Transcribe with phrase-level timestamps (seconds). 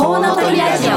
[0.00, 0.92] コウノトリラジオ。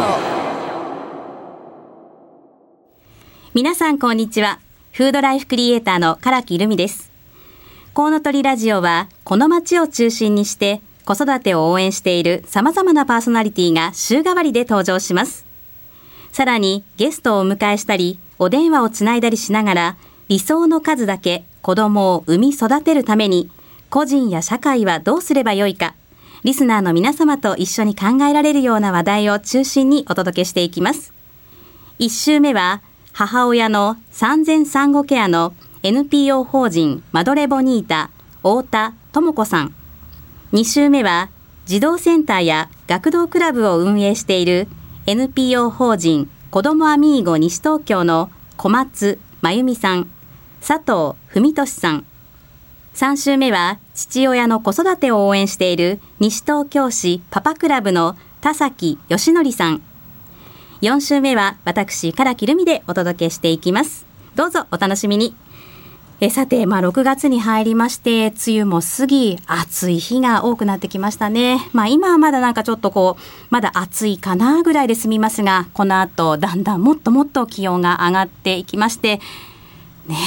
[3.54, 4.62] 皆さんこんにちは。
[4.94, 7.12] フードライフクリエイターの唐木留美です。
[7.94, 15.46] コウノトリラジオはこの街を中心にして子育てを応援している様々なパーソナリティが週替わりで登場します。
[16.32, 19.98] さらにゲストをお迎えしたりお電話をつないだりしながら
[20.30, 23.52] 理想の数だけ子供を産み育てるために
[23.90, 25.94] 個人や社会はどうすればよいか
[26.44, 31.14] リスナーの皆様と一緒に考えられるような話題を中心にお届けしていきます。
[32.00, 32.82] 1週目は、
[33.14, 35.54] 母親の産前産後ケアの
[35.84, 39.74] NPO 法人マドレボニータ、太田智子さん。
[40.52, 41.30] 2週目は、
[41.66, 44.68] 児童センターや学童クラブを運営している
[45.06, 50.10] NPO 法人子どもアミーゴ西東京の小松真由美さん、
[50.60, 52.06] 佐藤文俊さん、
[52.94, 59.82] 3週目は父親の子育てを応援している西東京市パパクラブの田崎義則さん。
[60.82, 64.06] 4週目は私、唐木留美でお届けしていきます。
[64.36, 65.36] どうぞお楽しみに。
[66.20, 71.68] えさて、まあ、6月に入りまして、梅雨も過ぎ、暑い日が多くなってきましたね。
[71.74, 79.20] まあ、今はまだなんかちょっとこう、まだ暑いかなぐらいで済みますが、この後、だんだんもっともっと気温が上がっていきまして、
[80.08, 80.18] ね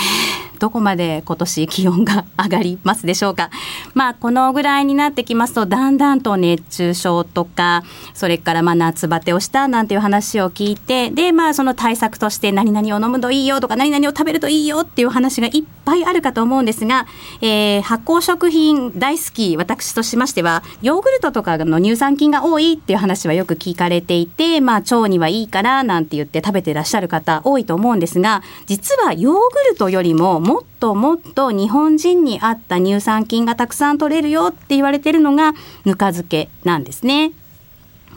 [0.58, 3.50] どこまで今年気温が上がりますでしょうか？
[3.94, 7.82] まあ、このぐらいになってきますと、だんだんと熱中症とか、
[8.14, 17.06] それからまあ夏バテをしたなんていう話を聞いて、で、まあ、その対策として何々を飲むといいよとか、何々を食べるといいよっていう話がいっぱいあるかと思うんですが、
[17.40, 29.40] えー、発酵食品大好き私としましては、ヨーグルトとかの乳酸菌が多いっていう話はよく聞かれていて、まあ、腸にはいいからなんて言って食べてらっしゃる方多いと思うんですが、実はヨーグ
[29.70, 37.32] ルトよりももっともっと日本人に合った乳酸菌がたくさん取れるよって言われてるのがぬか漬けなんですね。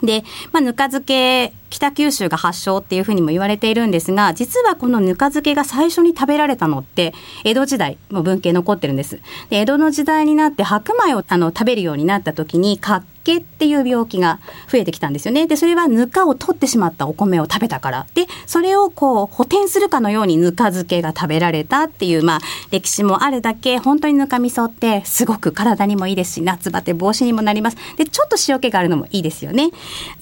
[0.04, 7.14] で、まあ、ぬか漬け北九州が発祥っていうふうにも言われているんですが実はこのぬか漬けが最初に食べられたのって
[7.44, 9.20] 江戸時代も文献残ってるんです
[9.50, 14.40] で江戸の時代になって白米をあの食べるようになった時に活気っていう病気が
[14.72, 15.45] 増えてきたんですよね。
[15.45, 18.08] でそれはぬかを取ってしまったお米を食べたから。
[18.16, 22.39] でそれをこう補填するかのようにぬか漬けが食べられたっていうまあ
[22.72, 27.78] 歴史もあるだけ本当にぬか味噌ってすごく体にもいいですし夏バテ防止にもなります。
[27.98, 29.70] でちょっと塩気があるのもいいですよね。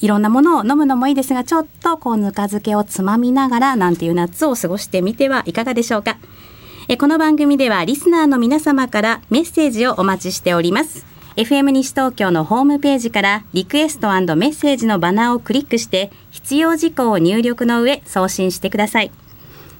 [0.00, 6.18] いろんなものを飲むのもいいですががちょっとこうぬか漬けをつまみながらなんていう夏を過ごしてみてはいかがでしょうか。
[6.88, 11.07] えこの番組ではリスナーの皆様からメッセージをお待ちしております。
[11.38, 19.12] FM 西東京のホームページからリクエストメッセージのバナーをクリックして必要事項を入力の上送信してください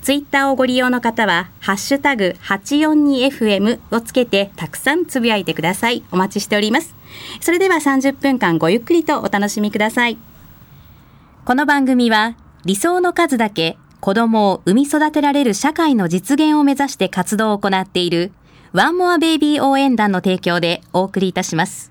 [0.02, 6.04] ツイッターをご利用の方は、ハッシュタグ 842FM をつけてたくさんつぶやいてください。
[6.12, 6.94] お待ちしております。
[7.41, 10.16] それでは30分間ごゆっくりとお楽しみください。
[11.44, 18.30] この番組は理想の数だけ子供を産み育てられる社会の実現を目指して活動を行っている
[18.73, 21.91] ワンモアベイビー応援団の提供でお送りいたします。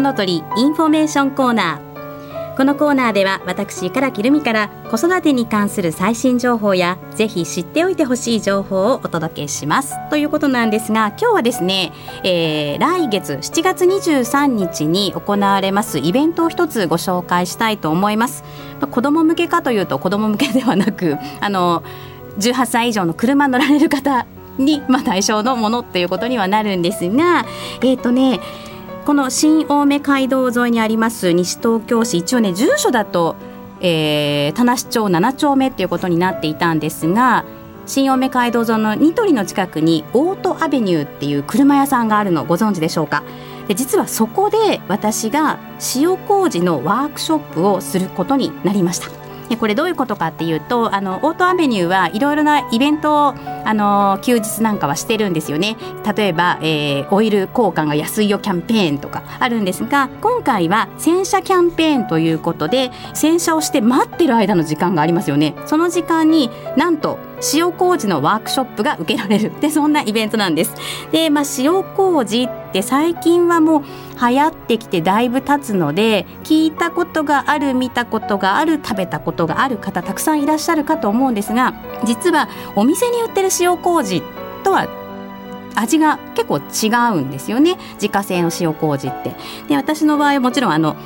[0.00, 9.94] フロムコウノトリインフォメーションコーナーこのコーナーでは私唐木留美から子育てに関する最新情報やぜひ知っておいてほしい情報をお届けします。
[10.08, 11.92] ということなんですが今日はですね、
[12.24, 18.42] えー、来月7月23日に行われますイベントを一つご紹介したいと思います、
[18.80, 21.82] まあ、子供向けかというと子供向けではなく あの
[22.38, 27.44] 18歳以上の車乗られる方に、まあ、対象のものっていうことにはなるんですが
[27.82, 28.40] えっ、ー、とね
[29.10, 33.34] この新青梅街道沿いにあります西東京市一応ね住所だと、
[33.80, 37.44] えー、田無町7丁目っていうことになっていたんですが
[37.86, 43.24] 新青梅街道沿いのニトリの近くにオートアベニューっていう車屋さんがあるのご存知でしょうか？
[43.66, 45.58] で実はそこで私が
[45.96, 49.19] 塩麹のワークショップをすることになりました。
[49.56, 55.76] これどういうことかっていうとあのオートアベニューはいろいろなイベントをあの休日なんかはしてるんですよね。
[56.16, 65.54] 例えば、えー、オイル交換が安いよキャンペーンとかあるんですが今回は洗車キャンペーンということで洗車をして待ってる間の時間がありますよね。
[65.66, 67.18] その時間になんと
[67.54, 70.74] 塩麹のワークショップが受けられるでそんなイベントなんです。
[71.12, 73.82] で、まあ、塩麹って最近はもう
[74.20, 84.22] 流行ってきてだいぶ経つので聞いたことがある見たことがある食べたことがある方たくさんいらっしゃるかと思うんですが実はお店に売ってる塩麹
[84.62, 84.88] とは
[85.74, 87.78] 味が結構違うんですよね。
[87.94, 89.36] 自家製の塩麹って。
[89.68, 90.96] で私の場合はもちろんあの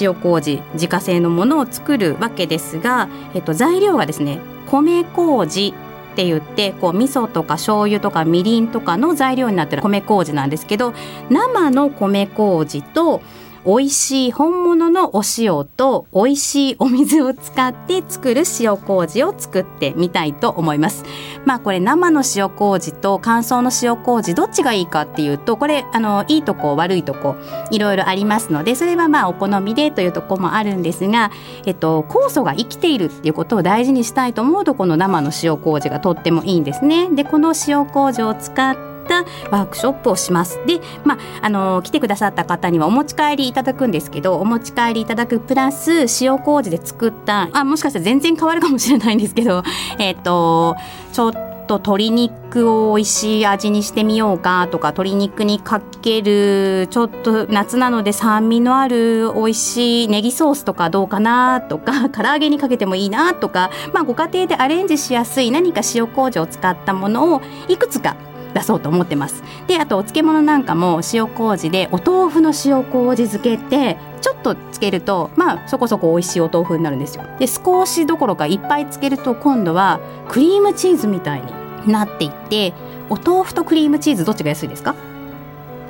[0.00, 5.74] 塩麹自家製のものを作るわけですが、えっと、材料がですね米麹
[6.12, 10.92] って言ってこう味噌とか醤油とかみりんとかの材料になってる米麹なんですけど
[11.30, 13.22] 生の米麹と
[13.68, 21.04] 美味しい本物のお塩と美味しいお水を使って作る塩麹を作ってみたいと思います。
[21.44, 27.36] まあこれ生の塩麹と乾燥の塩麹どっちがいいかっていうとこれあのいいとこ悪いとこ
[27.70, 31.30] いろいろありますのでそれはまあお好みでというとこもあるんですが、
[31.66, 37.10] えっと、酵素が生きているっていうことを大事にしたいと思うとこの生の塩麹がとってもいいんですね。
[37.10, 40.60] でこの塩麹を使ってったワークショップをします。
[40.66, 49.62] で、まあ、あの来てくださった方にはお持ち帰りいただくんですけどお持ち帰りいただくプラス塩麹で作ったあもしかしたら全然変わるかもしれないんですけど
[49.98, 50.76] えっ、ー、と
[51.12, 68.16] ちょっと鶏肉を美味しい味にしてみようかとか鶏肉にかけるちょっと夏なので酸味のある美味しいネギソースとかどうかなとか 唐揚げにかけてもいいなとか、まあ、ご家庭でアレンジしやすい何か塩麹を使ったものをいくつか
[68.54, 69.42] 出そうと思ってます。
[69.66, 77.24] であとお漬物なんかも塩麹でお豆腐の塩麹漬けってちょっとつけるとまあそこそこ美味しいお豆腐になるんですよ。
[77.38, 81.42] で少しどころかいっぱいつけると今度はクリームチーズみたい
[81.86, 82.72] になっていって
[83.10, 84.94] お豆腐とクリームチーズどっちが安いですか？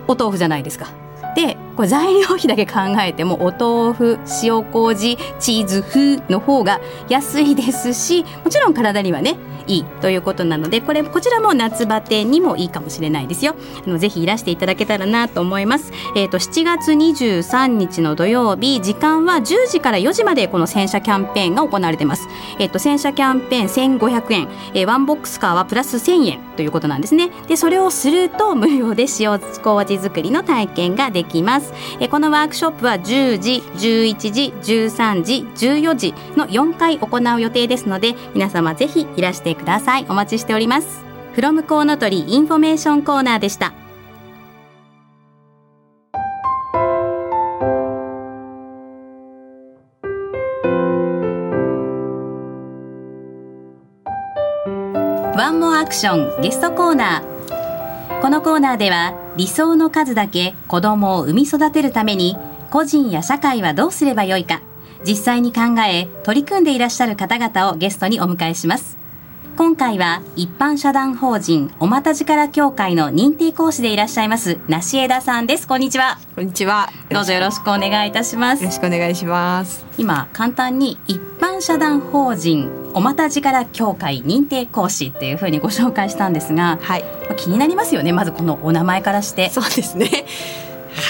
[0.06, 0.88] お豆腐じゃないですか。
[1.34, 9.36] でこれ材料費だけ考えてもお豆腐塩麹チーズ風の方が安いですしもちろん体にはね
[9.69, 13.54] いいということなのでこれこちらも夏バテにもいいかもしれないですよ。
[13.86, 15.92] あのぜひいらしていただけたらなと思います。
[16.16, 22.28] えっ、ー、と7月23日の土曜日時間は10時から4時までこの洗車キャンペーンが行われてます。
[22.58, 27.30] えっ、ー、と洗車キャンペーン1500円、えー、ワンボックスカーはプラス1000円ということなんですね。
[27.46, 31.68] でそれをすると無料で塩麹作りの体験ができます。
[32.00, 40.06] えこのワークショップは10時11時13時14時の4回行う予定ですので皆様ぜひいらしてください。
[40.09, 41.05] お待ちしております。
[41.35, 43.73] From コウノトリインフォメーションコーナーでした。
[55.37, 58.21] ワンモアクションゲストコーナー。
[58.21, 62.37] このコーナーでは理想の数だけ子供を産み育てるために
[62.73, 64.62] 個人や社会はどうすればよいか
[65.06, 68.98] 実際に考え取り組んでいらっしゃる方々をゲストにお迎えします。
[69.58, 75.66] 今回は一般社団法人おまたじから協会の認定講師でいらっしゃいます梨枝さんです。
[75.66, 76.16] こんにちは。
[76.37, 76.88] こんにちは。
[77.10, 78.62] どうぞよろしくお願いいたします。
[78.62, 79.84] よろしくお願いします。
[79.99, 88.12] 今簡単に一般社団法人おまたじから協会認定講師っていうふうにご紹介したんですが、はい、まあ、気になりますよね。
[88.12, 89.50] まずこのお名前からして。
[89.50, 90.25] そうですね。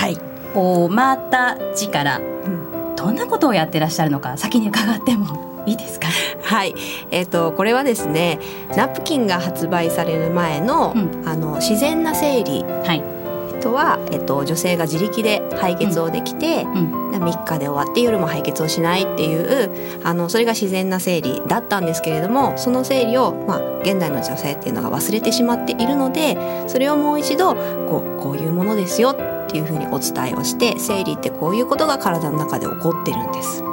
[0.00, 0.16] はい。
[0.54, 6.08] おまたじから、うん、どんなことをやってらっしゃるのか先に伺ってもいいですか？
[6.48, 6.74] はい、
[7.10, 8.40] えーと、これはですね
[8.74, 13.18] ナプキンが発売される前のうん、あの自然な生理、はい。
[13.60, 26.36] とは、えっと、女性が自力で排血をできて、うん、3日で終わって夜も排血をしないっていうあのそれが自然な生理だったんですけれどもその生理を、まあ、現代の女性っていうのが忘れてしまっているので
[26.68, 27.56] それをもう一度
[27.88, 33.64] こうこういうものですよっていうふうにお伝えをして生理ってこういうことが体の中で起こってるんです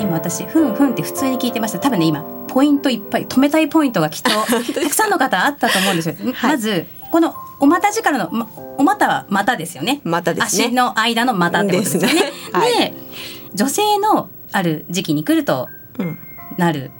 [0.00, 1.78] 今私ふんふんって普通に聞いてました。
[1.78, 4.30] 多分ね今ポイントいっぱい止めたいポイントがきっと
[4.74, 10.00] たくさんの方あったと思うんですよ、はい、まずこのお股力の、ま、お股は股ですよね。
[10.04, 10.64] 股ですね。
[10.66, 12.08] 足の間の股ってことですよね。
[12.08, 12.30] で、 ね。
[12.52, 12.94] はい、
[13.54, 15.68] 女性のある時期に来ると
[16.56, 16.90] なる、うん、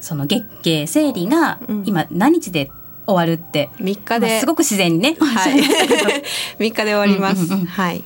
[0.00, 2.70] その月経生理が今何日で
[3.06, 6.22] 終わるって、3日で、まあ、すごく自然にね、はい、3
[6.60, 8.04] 日で終わります、うんうんうん、はい。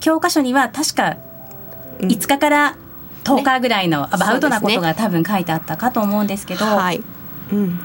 [0.00, 1.16] 教科書には確か
[2.00, 2.76] 5日から
[3.36, 7.02] 10日ぐらいのアバウトなことが多分書いてあったかと思うんですけど、ね、はい、
[7.52, 7.78] うん、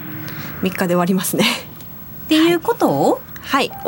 [0.62, 1.44] 3日で終わりますね。
[2.24, 3.20] っていうことを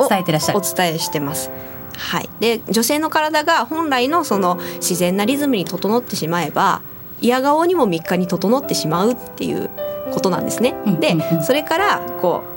[0.08, 1.50] 伝えてらっしゃる、はい、お伝えしてます。
[1.96, 6.82] はい、で女性の体が本来のその自然なリズムに整ってしまえば
[7.20, 9.70] 嫌顔にも3日に整ってしまうっていう
[10.12, 10.74] ことなんですね。
[11.00, 12.55] でそれからこう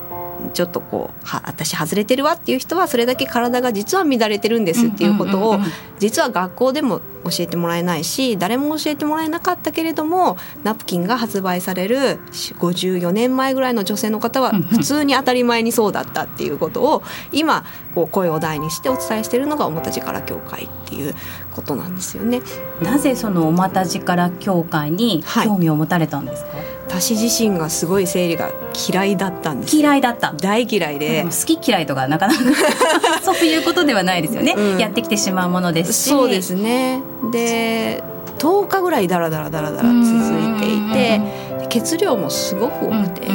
[0.54, 5.60] ちょっとこうは私外れてるわっていう人はそれだけ体が実は乱れてるんですっていうことを
[6.00, 21.14] 実は学校でも教えてもらえないし誰も教えてもらえなかったけれどもナプキンが発売される54年前ぐらいの女性の方は普通に当たり前にそうだったっていうことを今こう声を大にしてお伝えしているのがおもたじから協会っていう
[21.52, 22.42] ことなんですよね。
[22.82, 28.52] なぜそのおまたじから協会に興味を持たれたんですか、はい私自身がすごい生理が
[28.90, 29.78] 嫌いだったんです。
[29.78, 30.34] 嫌いだった。
[30.34, 31.24] 大嫌いで。
[31.24, 32.40] 好き嫌いとかなかなか
[33.22, 36.10] そういうことではないですよね、うん、やってきてしまうものですし。
[36.10, 37.02] そうですね。
[37.32, 38.04] で
[38.40, 41.22] 10日ぐらいダラダラダラダラ続いていて
[41.70, 43.28] 血量もすごく多くて、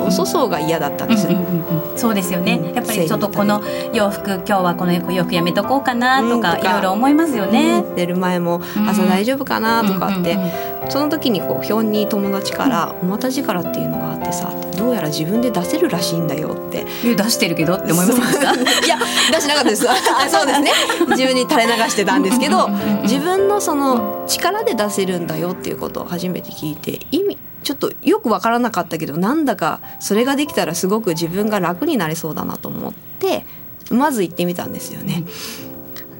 [0.00, 1.32] お粗相が嫌だったんですよ、
[1.96, 10.38] そうですよね、やっぱりちょっとこの洋服今日はこの洋服やめとこうかなとか、いろいろ思いますよね、寝る前も朝大丈夫かなとかって、
[10.88, 16.84] その時にこうひょんに友達から「おまた力っていうのがあってさどうやら自分で出せるらしいんだよ」って。
[17.04, 18.52] 出してるけどって思いました？
[18.54, 18.98] いや
[19.32, 19.84] 出しなかったです。
[20.28, 20.72] そうですね。
[21.10, 22.68] 自分に垂れ流してたんですけど
[23.02, 33.44] 自分のその力で出せるんだよっていうことを初めて聞いて意味ちょっとよく分からなかったけどなんだかそれができたらすごく自分が楽になれそうだなと思って
[33.90, 35.24] まず行ってみたんですよね。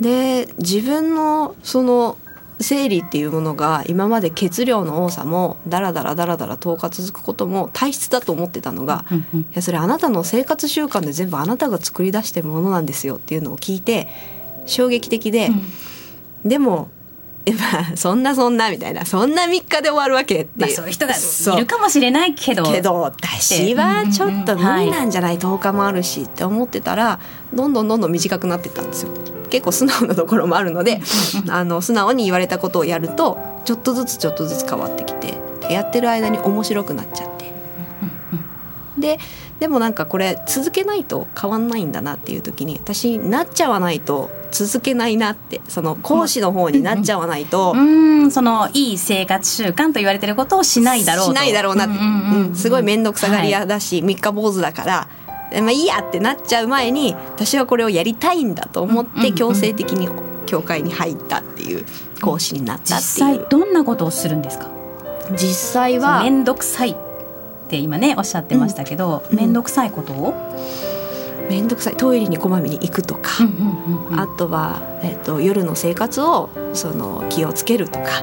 [0.01, 2.17] で自分のその
[2.61, 14.09] 生理っていうものが今まで血量の多さもダラダラダラダラ10日続くことも体質だと思ってたのが、うんうん、いやそれあなたの生活習慣で全部あなたが作り出してるものなんですよっていうのを聞いて
[14.67, 15.49] 衝撃的で、
[16.45, 16.91] うん、でも
[17.55, 22.65] まあ、そんなそんなみたいなそんな3日で終わるわけって、まあ、そういう人がいるかもしれないけど。
[22.65, 27.21] けど私はちょっと無理なんじゃない、うんうん、10日もあるしって思ってたら
[27.53, 29.11] どんどんどんどん短くなってったんですよ。
[29.51, 31.01] 結構素直なところもあるので
[31.49, 35.35] あの素直に言われたことをやるとちょっとずつちょっとずつ変わってきて
[35.69, 37.51] やってる間に面白くなっちゃって。
[38.99, 39.19] で
[39.59, 48.31] でもなんかこれ続けないと変わんないんだなっていう時に私なっちゃわないと続けないなってその講師の方になっちゃわないと、うん。
[48.31, 55.09] そのいい生活習慣と言われてることをしないだろうしないだろうなって、うんすごい面倒くさがり屋だし、はい、三日坊主だから
[55.61, 60.09] まあいいやってなっちゃう前に私はこれをやりたいんだと思って強制的に
[60.47, 61.85] 教会に入ったっていう
[62.21, 62.99] 講師になったっていう。
[62.99, 64.69] 実際どんなことをするんですか？
[65.33, 66.97] 実際は面倒くさいっ
[67.69, 70.35] て今ねおっしゃってましたけど面倒、くさいことを？
[71.51, 73.31] 面倒くさいトイレにこまめに行くとか、
[74.13, 78.23] あとは、えーと、夜の生活をその気をつけるとか、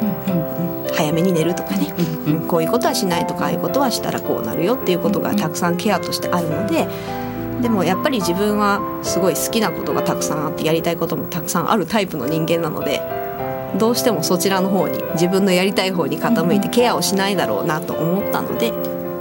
[0.96, 1.94] 早めに寝るとかね、
[2.26, 6.88] うんうん、こういうことはしないとかああいうことはしたらこうなるよっていうことがたくさんケアとしてあるので。
[7.62, 13.02] でもやっぱり自分はすごい好きなことがたくさんあってやりたいこともたくさんあるタイプの人間なので
[13.80, 18.72] どうしてもそちらの方に自分のやりたい方に傾いてケアをしないだろうなと思ったので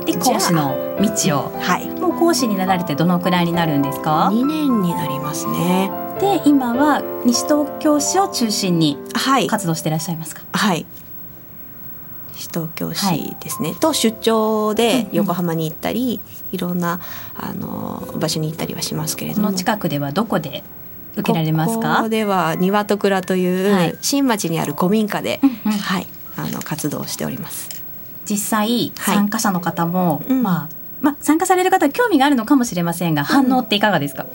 [0.04, 5.90] で講師の道を、はい、講師になられてどのくらいになるんですか？2年になりますね。
[6.20, 8.98] で今は西東京市を中心に
[9.48, 10.42] 活動していらっしゃいますか？
[10.52, 10.86] はい。
[12.34, 17.00] 西東京市ですね、はい、と出張で横浜に行ったり、うんうん、いろんな
[17.34, 19.52] あの場所に行ったりはしますけれども。
[19.52, 20.62] 近くではどこで
[21.16, 21.96] 受けられますか？
[21.96, 23.90] ここでは庭と倉とい。
[23.92, 26.06] う新町にある古民家で、はい、はい、
[26.36, 27.68] あの活動しております。
[28.28, 30.68] 実際参加者の方も、はい、まあ、
[31.00, 34.26] まあ参加される方は興味があるのかもしれませんが、反応っていかがですか、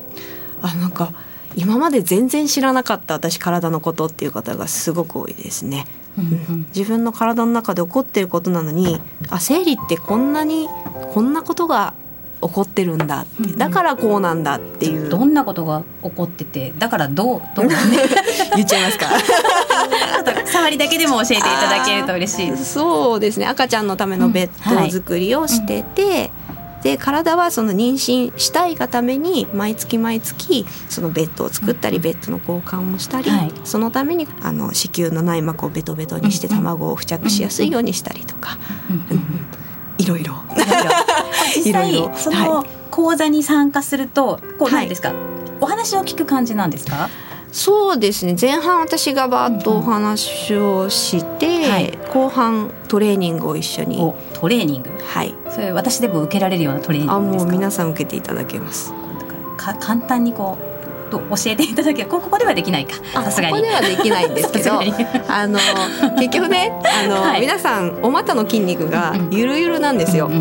[0.61, 1.13] あなんか
[1.55, 5.85] 今まで全然知らなかった私体のことっていう方がすごく多いですね。
[6.17, 6.27] うんう
[6.59, 8.99] ん、自分の体の中で起こっていることなのに
[9.29, 10.67] あ生理ってこんなに
[11.13, 11.93] こんなことが
[12.41, 15.09] 起こってるんだって、だからこうなんだっていう。
[15.09, 17.41] どんなことが起こっててだからどう？
[17.55, 17.67] どう
[18.55, 19.07] 言っちゃいますか。
[20.45, 22.57] 触りだけでも教えていただけると嬉しい。
[22.57, 23.45] そうですね。
[23.45, 26.31] 赤ちゃんのためのベッド作りをしてて、
[26.83, 38.57] で体はその妊娠したいがために毎月毎月そのベッドを作ったり、ベッドの交換をしたり、はい、そのためにあの子宮の内膜をベトベトにして卵を付着しやすいようにしたりとか、
[39.97, 40.35] いろいろ。
[41.55, 45.17] 実際その講座に参加するとこうなんですか、はい、
[45.61, 47.09] お話を聞く感じなんですか？
[47.51, 48.35] そうですね。
[48.39, 53.97] 前半私がバーッとお話をして、うんはい、後半トレーニングを一緒に。
[54.33, 54.89] トレーニング？
[55.05, 55.35] はい。
[55.49, 58.93] それ私でも受けられるようなトレーニングあもう皆さん受けていただけます。
[59.57, 62.95] か簡単にこうと教えていただけここではできないか。
[63.21, 63.53] さすがに。
[63.53, 64.79] ここではできないんですけど
[65.27, 65.59] あの
[66.17, 66.71] 結局ね
[67.03, 70.39] あの、はい、皆さんお股の筋肉がゆるゆるなんですよ、うんうん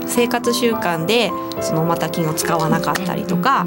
[0.00, 3.66] うん、生活習慣でそのお股筋を使わなかったりとか、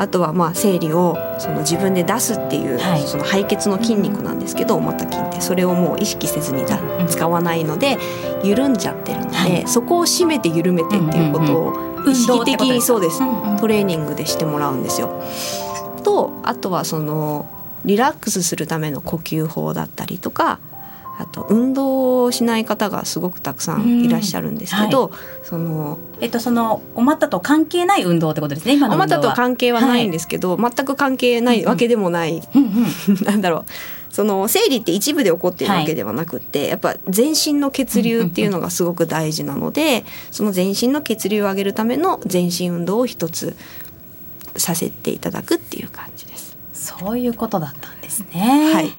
[0.00, 7.98] あとはまあ生理をその自分で出すっていう、はい、その背血の筋肉なんですけどまた筋ってそれをもう意識せずにだ、使わないので
[8.42, 13.18] 緩んじゃってるので、はい、そこを締めて緩めてっていうことを意識的にそうです、
[13.60, 15.22] トレーニングでしてもらうんですよ。
[16.02, 17.46] とあとはその
[17.84, 20.60] リラックスするための呼吸法だったりとか
[21.20, 33.64] あと運動をしない方がすごくたくさんいらっしゃるんですけど、はい、そのえっとそのお股と関係ない運動ってことですね今のお股と関係はないんですけど、はい、全く関係ないわけでもない、うんうん、なんだろう
[34.10, 43.56] その生理って一部で起こっているわけではなくて、はい、やっぱ全身の血流っていうのがすごく大事なので、その全身の血流を上げるための全身運動を一つ
[44.56, 46.56] させていただくっていう感じです。
[46.72, 48.72] そういうことだったんですね。
[48.74, 48.92] はい。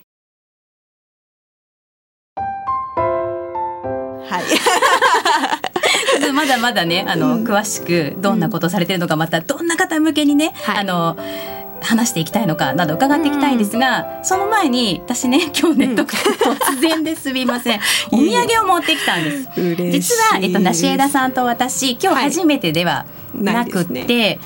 [4.31, 4.43] はい。
[6.33, 11.17] まだまだね、あの、うん、詳しくどんなことされてるのか、またどんな方向けにね、はい、あの。
[11.83, 17.79] 話していきたいのかなど伺っていきたいんですが、うん、その前に私ね今日ね、うん、突然ですみません。
[18.11, 19.49] お土産を持ってきたんです。
[19.91, 24.39] 実は、えっと、梨枝さんと私今日初めてではなくって、はいね、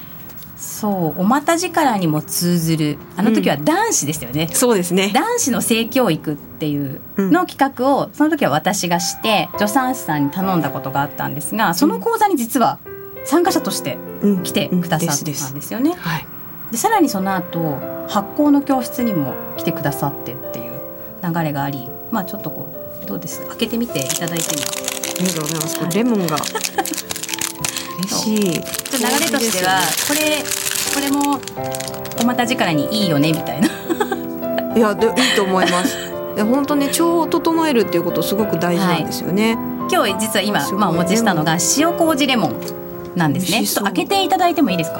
[0.57, 2.97] そうお股力にも通ずる。
[3.17, 5.11] あの時は男子ですよね、うん、そうですね。
[5.13, 12.79] 男子の性教育っていうの企画を、その時は私がして助産師さんに頼んだことがあったんですがその講座に実は
[13.25, 13.97] 参加者として
[14.43, 15.93] 来てくださったんですよね。
[15.97, 16.25] はい、
[16.71, 20.81] でさらにその後発酵の教室にも来てくださってっていう
[21.23, 23.45] 流れがありまあちょっとこうどうです？
[23.47, 24.61] 開けてみていただいても。
[25.17, 26.35] ありがとうございます、はい、レモンが
[27.99, 28.39] 嬉しい。
[28.39, 28.59] 流れ
[29.31, 30.43] としてはこれ
[30.93, 31.39] これも
[32.21, 33.67] お股力にいいよねみたいな。
[34.75, 35.97] いやでいいと思います。
[36.35, 42.55] いや本当ね腸を整えるっていうことすごく大事なんですよね、はい、今日実は今、まあ、お持ちしたのが塩麹レモン
[43.15, 43.65] なんですね。
[43.65, 44.99] ちょっと開けていただいてもいいですか？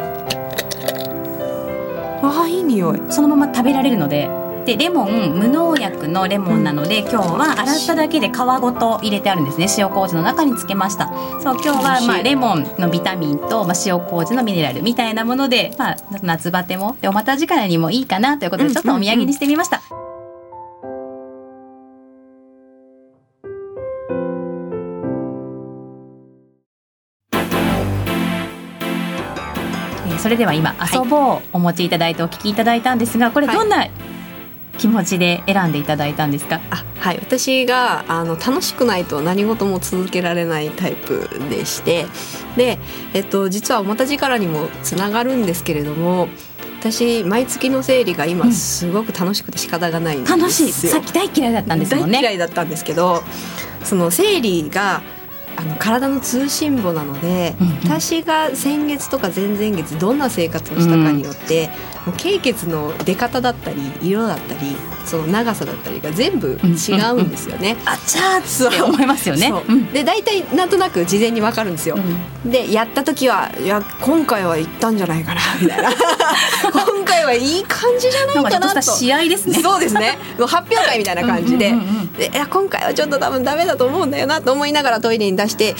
[2.24, 3.02] あいい匂い。
[3.10, 4.30] そのまま食べられるので
[4.66, 9.68] でレモン無農薬のレモンなので、今日は洗っただけで皮ごと入れてあるんですね。
[9.78, 11.08] 塩麹の中につけました。
[11.42, 19.82] そう今日はまあレモンのビタミンと、まあ、塩麹のミネラルみたいなもので、まあ、夏バテもでお股力にもいいかなということでちょっとお土産にしてみました。
[30.18, 33.86] それでは今「遊ぼう」お持ちいただいてお聞きいただいたんですがこれどんな
[34.78, 36.62] 気持ちで選んでいただいたんですか？
[36.70, 37.20] あはい。
[37.22, 42.06] 私があの楽しくないと何事も続けられないタイプでして。
[42.58, 42.78] で、
[43.14, 46.28] えっと、実はおまた力にもつながるんですけれども
[46.80, 50.72] 私毎月の生理が今すごく楽しくて仕方がないんですよ、うん、楽しい。
[50.72, 52.20] さっき大嫌いだったんですもんね。
[52.20, 53.24] 大嫌いだったんですけど
[53.84, 55.02] その生理が
[55.58, 61.70] あの体の通信簿なので、うんうん、私が先月とか前々月どんな生活をしたかによって、
[62.14, 67.72] 経血の出方だったり色だったりその長さだったりが全部違うんですよね。
[67.72, 69.52] うんうんうん、あちゃーって思いますよね。
[69.94, 71.96] で大体なんとなく事前にわかるんですよ。
[71.96, 75.92] うん、でやった時はいや今回はいったんじゃないかな みたいな
[76.72, 79.60] 今回はいい感じじゃないかなと試合ですね。
[79.62, 80.18] そうですね。
[80.40, 85.76] 発表会みたいな感じでうんうんうん、でいや今回はちょっと多分ダメだと思うんだよなと思いながらトイレに出して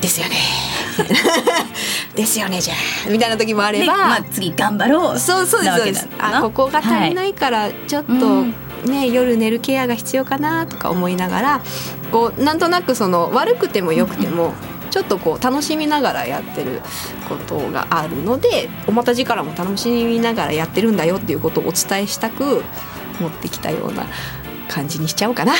[0.00, 0.65] ですよね。
[2.14, 3.10] ですよねじゃあ。
[3.10, 5.18] みたいな時もあれば、まあ、次頑張ろう。
[5.18, 8.44] そうそうですあここが足りないからちょっと、
[8.88, 11.60] ね、夜寝るケアが必要かなとか思いながら
[12.10, 14.54] こうなんとなくその悪くてもよくても、
[14.90, 16.80] ちょっとこう楽しみながらやってる
[17.28, 22.64] ことがあるのでおまた力も楽しみながらやってるんだよっていうことをお伝えしたく
[23.20, 24.06] 持ってきたような
[24.68, 25.52] 感じにしちゃおうかな。
[25.52, 25.58] わ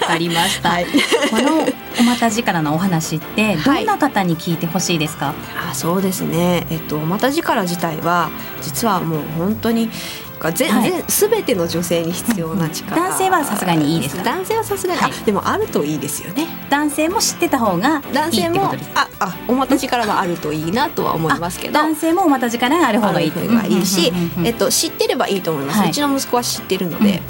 [0.00, 0.70] かりました。
[0.70, 0.86] はい、
[1.30, 1.66] この
[2.00, 5.26] おまた力のお話ってどんな方に聞いてほしいですか？
[5.26, 5.34] はい、
[5.70, 6.66] あ、そうですね。
[6.70, 8.30] えっとおまた力自体は
[8.62, 9.90] 実はもう本当に
[10.36, 10.68] か全
[11.08, 14.22] すべ、はい、ての女性に必要な力、男性はさすがにいいです。
[14.24, 16.46] 男性はさすがに、はい、でもあるといいですよね。
[16.70, 21.74] 男性も知ってた方が男性もああおまた力はあるといいなとは思いますけど。
[21.74, 23.30] 男性もおまた力がある方がいい。
[23.30, 24.12] がいいし、
[24.44, 27.22] えっと、知ってればいいと思います、はい、うちの息子は知ってるので、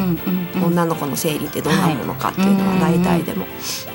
[0.62, 3.46] 女の子の生理ってどんなものかっていうのは大体でも、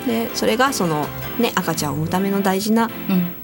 [0.05, 1.07] でそれがその、
[1.39, 2.89] ね、赤ちゃんを産むための大事な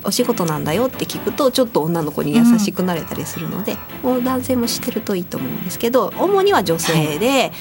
[0.07, 7.51] お仕事なんだよって聞くとちょっと女の子に優しくなれたりするので、もう男性も知ってるといいと思うんですけど主には女性で、はい、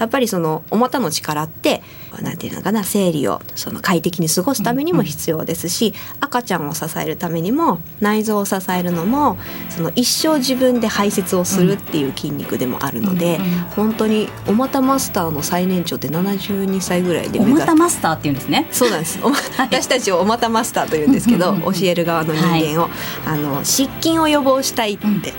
[0.00, 1.82] やっぱりそのお股の力って
[2.22, 9.38] なんていうのかな生理をその快適に過ごすためにも必要ですし、うんうん、赤ちゃんを支えるためにも内臓を支えるのも
[9.70, 18.68] その一生自分で排泄をするっていう筋肉でもあるので、うんうん、本当にお股マスターの最年長って72歳ぐらいでお股マスターっていうんですね。
[18.70, 19.18] そうなんです。
[19.58, 22.90] 私たちをお股マスターというんですけど教える側の人間を、はい、
[23.26, 25.32] あの失禁を予防したいって。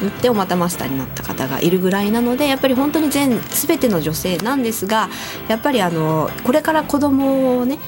[0.00, 5.08] 言ってお股マスターになった方がいるぐらいなのでやっぱり本当に全全ての女性なんですが
[5.48, 7.80] やっぱりあのこれから子供をね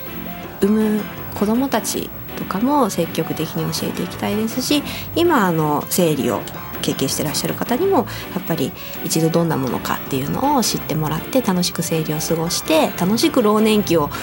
[0.61, 1.01] 産む
[1.35, 4.83] 子供たちとかも積極的に教えていきたいですし
[5.14, 6.40] 今あの生理を
[6.81, 8.05] 経験してらっしゃる方にもや
[8.40, 8.73] っぱり
[9.05, 14.14] 一度どんなものかっていうのを知ってもらって楽しく生理を過ごして楽しく老年期をこ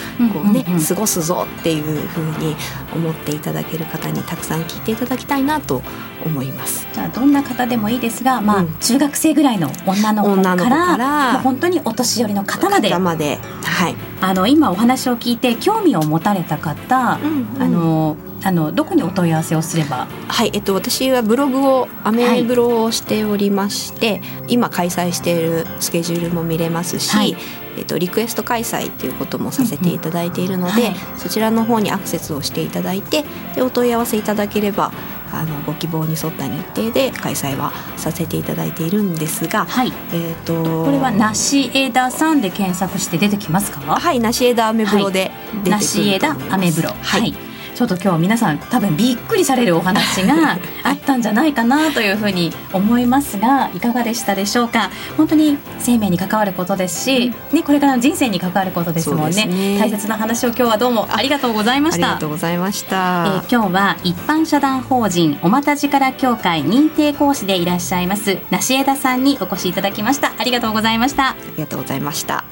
[0.44, 2.56] うね、過ごすぞっていうふうに
[2.94, 5.82] 思っていただける方にたくさん聞いていただきたいなと
[6.24, 6.86] 思います。
[6.92, 12.90] じゃあどんな方でもいいですが、まあ、うん、中学生ぐらいの女の子からまあ、本当にお年寄りの方まで。
[12.90, 20.06] 方まで、はい、あの今お話を聞いて興味を持たれた方、うんうん、あのあのどこにお問い合わせをすれば？
[20.28, 27.36] はいえっと私はブログをアメブロをしておりまして、はい、今開催しているスケジュールも見れますし、はい、
[27.76, 33.24] えっと、リクエスト開催っていうこともさせていただいているので、うんうんはい、そちらの方にアクセスをしていただいて
[33.54, 34.92] でお問い合わせいただければ
[35.30, 43.80] あのご希望に沿った日程で開催はさせていただいているんですが、はい、えっ、とこれは梨枝さんで検索して出てきますか？
[43.80, 46.90] はい梨枝アメブロで出てくる梨枝アメブロ。
[47.02, 47.34] はい
[47.78, 54.90] ちょっと今日皆さん多分びっくりされるお話が あったんじゃないかなというふうに思いますがいかがでしたでしょうか？
[55.16, 62.06] 本当に生命に関わることですし、うん、ね、これからの人生に関わることですもんね、ね、大切な話を今日はどうもありがとうございました。
[62.06, 62.96] ありがとうございました、
[63.44, 70.32] えー、今日は一般社団法人おまたじから協会認定講師でいらっしゃいます梨枝さんにお越しいただきました。
[70.36, 71.28] ありがとうございました。
[71.28, 72.42] ありがとうございました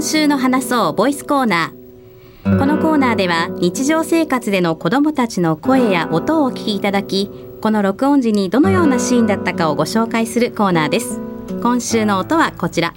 [0.00, 2.58] 今週の話そうボイスコーナー。
[2.58, 11.20] このコーナーでは日常生活での子どもたちの声や音をお聞きいただきこの録音時にどのようなシーンだったかをご紹介するコーナーです。
[11.60, 12.94] 今週の音はこちら。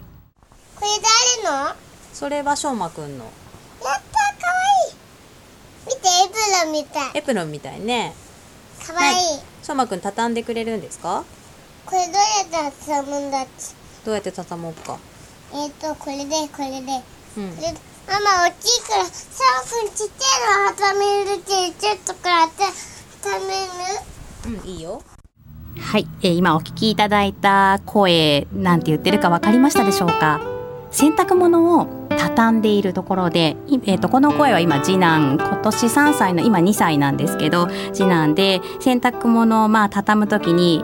[0.78, 0.88] これ
[1.44, 1.76] 誰の？
[2.13, 3.26] それはしょうまくんの。
[3.26, 3.34] やっ
[3.84, 4.00] たかわ
[4.88, 4.94] い。
[4.94, 4.96] い
[5.88, 7.12] 見てエプロンみたい。
[7.16, 8.13] エプロンみたいね。
[8.88, 9.13] かわい。
[9.13, 9.18] い
[9.62, 11.26] しょうまくん畳んでくれるんですか？
[11.86, 12.13] これどう
[12.62, 14.98] やって畳むんだっちどうやって畳もうか
[15.56, 17.04] えっ、ー、とこれでこれで、
[17.38, 17.74] うん、これ
[18.08, 24.62] ママ大きいからサーフンちっちゃいの挟めるってちょっとから挟める。
[24.62, 25.02] うんいいよ。
[25.80, 30.42] はい、えー、今お聞きいただいた声なんて言ってるか分かりましたでしょうか？
[30.92, 40.84] 洗濯物を畳んでいるところで、えー、とこの声は今次男今年3歳の今2歳なんですけど次男で洗濯物をまあ畳む時に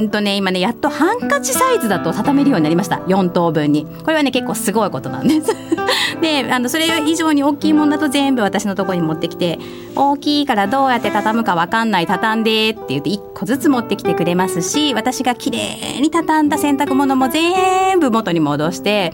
[0.00, 2.96] うんとね、今ね、やっとハンカチサイズだと畳めるようになりました。
[2.96, 3.84] 4等分に。
[3.84, 5.54] これはね、結構すごいことなんです。
[6.22, 9.58] で、あの、それ以上に大きいものだと全部私のとこに持ってきて、
[9.94, 19.12] 大きいからどうやって畳むかわかんない、畳んでって言って1個ずつ持ってきてくれますし、私が綺麗に畳んだ洗濯物も全部元に戻して、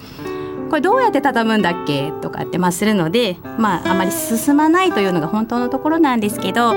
[0.70, 6.75] これどうやって畳むんだっけとかってまあするので、まああまり進まないというのが本当のところなんですけど、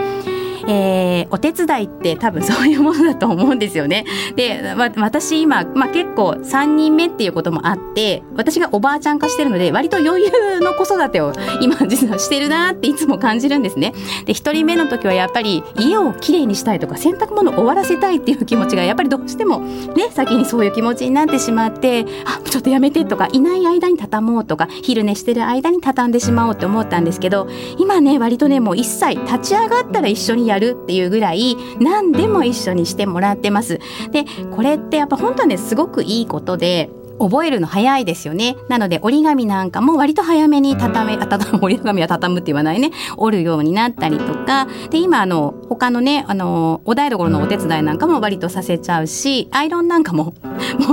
[0.67, 4.05] えー、お手伝いって多分そういうものだと思うんですよね。
[4.35, 13.93] で、ま、私今、まあ、結構3人目っていうこともあって私がおばあちゃん化してるので割と余裕の子育てを今実はしてるなっていつも感じるんですね。
[14.25, 33.79] で1人目の時はやっぱり家をきれいにしたいとか洗濯物を終わらせたいっていう気持ちがやっぱりどうしてもね先にそういう気持ちになってしまってあちょっとやめてとかいない間に畳もうとか昼寝してる間に畳んでしまおうって思ったんですけど今ね割とねもう一切立ち上がったら一緒にやるっていうぐらい何でも一緒にしてもらってます。
[34.11, 38.55] でこれってやっぱ本当はねすごくいいことで覚えるの早いですよね。
[38.69, 42.91] なので折り紙なんかも割と早めに畳め、あ、畳む、 折り紙は畳むって言わないね。
[43.17, 44.67] 折るようになったりとか。
[44.89, 50.33] で、今あの、他のね、あの、お台所のお手伝いなんかも割とさせちゃうし、アイロンなんかももう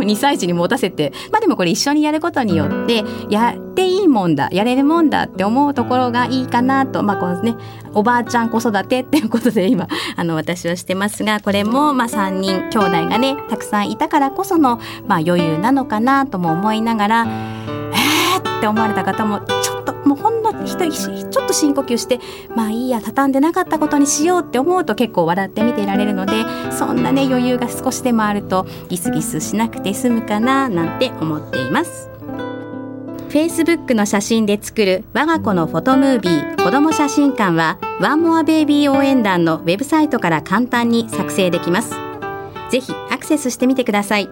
[0.01, 7.57] 2歳児に持たせて、まあでもこれ一緒にやることによって、やっていいもんだ、やれるもんだって思うところがいいかなと、まあこのね、
[7.93, 9.87] おばあちゃん子育てっていうことで今、
[10.17, 22.21] あの、私はしてますが、これもまあ3人、兄弟がね、たくさんいたからこその、まあ余裕なのかなとも思いながらえーって思われた方もちょっともうほんの一息ちょっと深呼吸して
[22.55, 32.06] まあいいや畳んでなかったことにしようって思うと結構笑って見ていられるのでそんなね余裕が少しでもあるとギスギスしなくて済むかななんて思っています。
[33.37, 41.91] Facebook の写真で作る我が子のフォトムービー子供写真館はワンモアベイビー応援団のウェブサイトから簡単に作成できます。
[42.71, 44.31] ぜひアクセスしてみてください。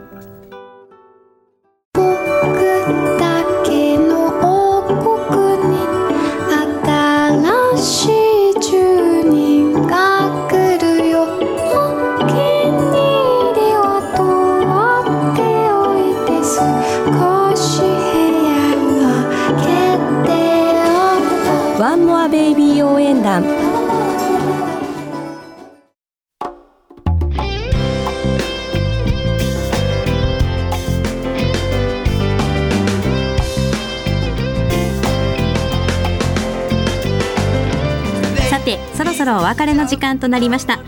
[39.25, 40.81] そろお別れの時間となりました。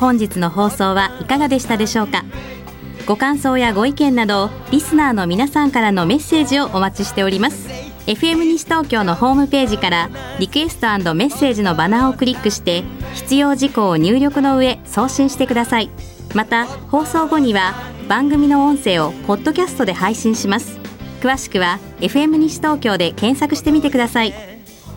[0.00, 2.24] 本日の放送はいかがでしたでしょうか？
[3.06, 7.68] ご感想やご意見などリスナーの皆さんからのメッセージをお待ちしております。
[8.08, 12.82] FM 西東京のホームページからリクエストメッセージのバナーをクリックして
[13.14, 15.88] 必要事項を入力の上送信してください。
[16.34, 17.72] また放送後には
[18.08, 20.80] 番組の音声をポッドキャストで配信します。
[21.20, 24.34] 詳しくは FM 西東京で検索してみてください。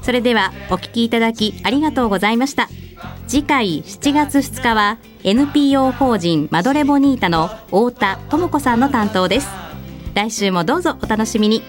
[0.02, 2.67] それではお聞きいただきありがとうございました。
[3.27, 9.49] 次回7月2日は NPO 法人マドレボニータの太田智子さんの担当です。
[10.15, 11.62] 来週もどうぞお楽しみに。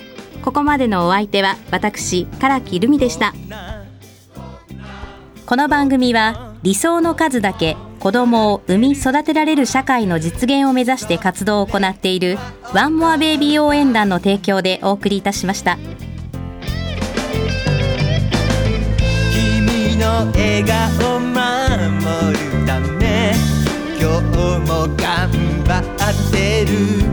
[0.43, 3.35] ここまでのお相手は私唐木留美でした。
[5.47, 12.39] この番組は理想の数だけ子供を産み育てられる社会の実現を目指して活動を行っている
[12.73, 15.77] ワンモアベイビー応援団の提供でお送りいたしました。
[20.11, 23.33] の笑顔守るため
[24.01, 25.31] 今日も頑
[25.65, 27.10] 張ってる。